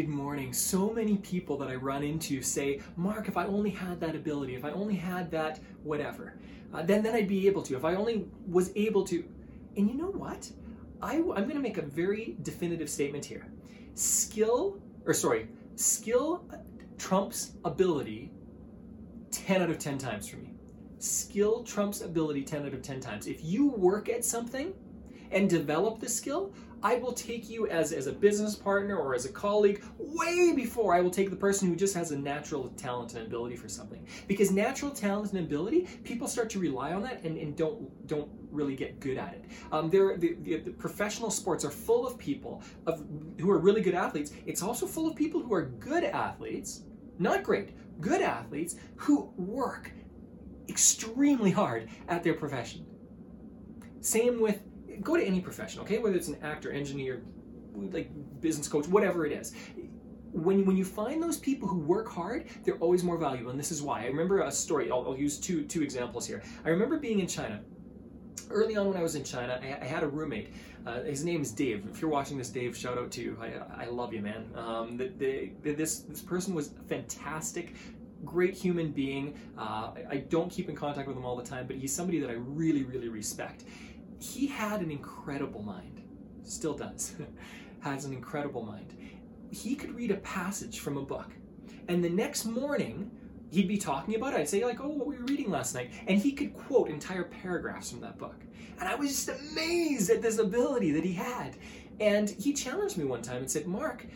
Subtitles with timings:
[0.00, 0.50] good morning.
[0.50, 4.54] So many people that I run into say, Mark, if I only had that ability,
[4.54, 6.38] if I only had that whatever,
[6.72, 7.76] uh, then, then I'd be able to.
[7.76, 9.22] If I only was able to.
[9.76, 10.50] And you know what?
[11.02, 13.46] I, I'm going to make a very definitive statement here.
[13.92, 16.46] Skill, or sorry, skill
[16.96, 18.32] trumps ability
[19.32, 20.54] 10 out of 10 times for me.
[20.98, 23.26] Skill trumps ability 10 out of 10 times.
[23.26, 24.72] If you work at something
[25.30, 26.52] and develop the skill,
[26.82, 30.94] I will take you as, as a business partner or as a colleague way before
[30.94, 34.06] I will take the person who just has a natural talent and ability for something.
[34.26, 38.30] Because natural talent and ability, people start to rely on that and, and don't don't
[38.50, 39.44] really get good at it.
[39.70, 43.04] Um, there, the, the, the professional sports are full of people of
[43.38, 44.32] who are really good athletes.
[44.46, 46.82] It's also full of people who are good athletes,
[47.18, 47.70] not great,
[48.00, 49.92] good athletes who work
[50.68, 52.86] extremely hard at their profession.
[54.00, 54.62] Same with
[55.02, 55.98] go to any profession, okay?
[55.98, 57.22] Whether it's an actor, engineer,
[57.74, 59.54] like business coach, whatever it is.
[60.32, 63.50] When, when you find those people who work hard, they're always more valuable.
[63.50, 64.02] And this is why.
[64.02, 66.42] I remember a story, I'll, I'll use two, two examples here.
[66.64, 67.60] I remember being in China.
[68.48, 70.52] Early on when I was in China, I, I had a roommate.
[70.86, 71.84] Uh, his name is Dave.
[71.90, 73.36] If you're watching this, Dave, shout out to you.
[73.40, 74.50] I, I love you, man.
[74.54, 77.74] Um, the, the, this, this person was fantastic,
[78.24, 79.38] great human being.
[79.58, 82.18] Uh, I, I don't keep in contact with him all the time, but he's somebody
[82.20, 83.64] that I really, really respect
[84.20, 86.02] he had an incredible mind,
[86.44, 87.14] still does,
[87.80, 88.94] has an incredible mind.
[89.50, 91.30] He could read a passage from a book,
[91.88, 93.10] and the next morning,
[93.50, 94.40] he'd be talking about it.
[94.40, 95.90] I'd say, like, oh, what were you reading last night?
[96.06, 98.36] And he could quote entire paragraphs from that book.
[98.78, 101.56] And I was just amazed at this ability that he had.
[101.98, 104.06] And he challenged me one time and said, Mark,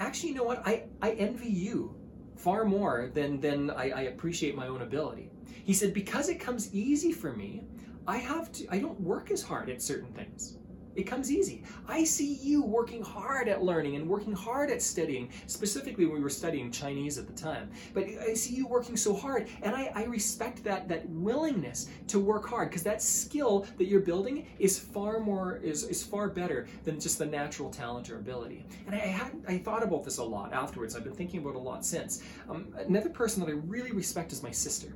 [0.00, 0.66] actually, you know what?
[0.66, 1.94] I, I envy you
[2.36, 5.30] far more than, than I, I appreciate my own ability.
[5.64, 7.64] He said, because it comes easy for me,
[8.08, 10.56] I have to, I don't work as hard at certain things.
[10.96, 11.62] It comes easy.
[11.86, 15.30] I see you working hard at learning and working hard at studying.
[15.46, 17.70] Specifically, we were studying Chinese at the time.
[17.92, 22.18] But I see you working so hard, and I, I respect that that willingness to
[22.18, 26.66] work hard because that skill that you're building is far more is, is far better
[26.84, 28.64] than just the natural talent or ability.
[28.86, 30.96] And I had I thought about this a lot afterwards.
[30.96, 32.24] I've been thinking about it a lot since.
[32.48, 34.94] Um, another person that I really respect is my sister.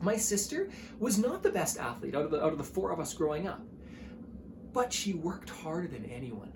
[0.00, 3.00] My sister was not the best athlete out of the, out of the four of
[3.00, 3.60] us growing up,
[4.72, 6.52] but she worked harder than anyone.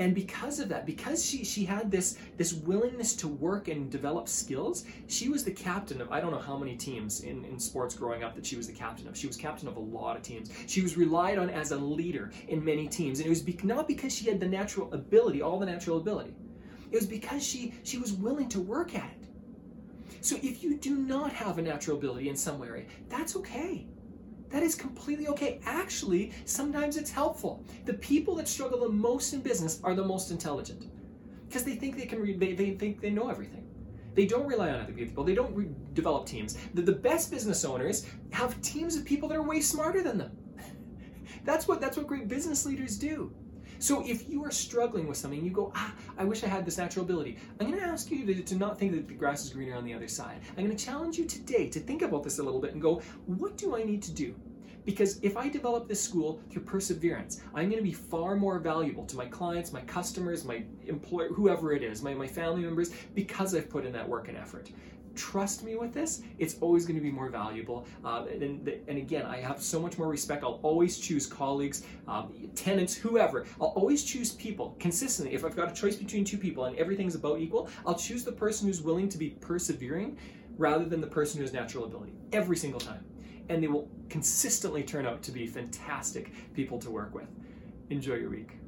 [0.00, 4.30] And because of that, because she, she had this, this willingness to work and develop
[4.30, 7.94] skills, she was the captain of I don't know how many teams in, in sports
[7.94, 9.16] growing up that she was the captain of.
[9.16, 10.50] She was captain of a lot of teams.
[10.66, 13.18] She was relied on as a leader in many teams.
[13.18, 16.34] And it was be, not because she had the natural ability, all the natural ability.
[16.90, 19.19] It was because she, she was willing to work at it.
[20.20, 23.86] So if you do not have a natural ability in some area, that's okay.
[24.50, 25.60] That is completely okay.
[25.64, 27.64] Actually, sometimes it's helpful.
[27.86, 30.86] The people that struggle the most in business are the most intelligent
[31.46, 33.66] because they think they can they, they think they know everything.
[34.14, 35.22] They don't rely on other people.
[35.22, 36.58] They don't re- develop teams.
[36.74, 40.36] The, the best business owners have teams of people that are way smarter than them.
[41.44, 43.32] that's what that's what great business leaders do.
[43.80, 46.76] So if you are struggling with something, you go, ah, I wish I had this
[46.76, 47.38] natural ability.
[47.58, 49.86] I'm going to ask you to, to not think that the grass is greener on
[49.86, 50.42] the other side.
[50.50, 53.00] I'm going to challenge you today to think about this a little bit and go,
[53.24, 54.34] what do I need to do?
[54.84, 59.06] Because if I develop this school through perseverance, I'm going to be far more valuable
[59.06, 63.54] to my clients, my customers, my employer, whoever it is, my, my family members, because
[63.54, 64.70] I've put in that work and effort
[65.14, 67.86] trust me with this, it's always going to be more valuable.
[68.04, 70.44] Uh, and, and, again, I have so much more respect.
[70.44, 73.46] I'll always choose colleagues, um, tenants, whoever.
[73.60, 75.34] I'll always choose people consistently.
[75.34, 78.32] If I've got a choice between two people and everything's about equal, I'll choose the
[78.32, 80.16] person who's willing to be persevering
[80.56, 83.04] rather than the person who has natural ability every single time.
[83.48, 87.26] And they will consistently turn out to be fantastic people to work with.
[87.90, 88.59] Enjoy your week.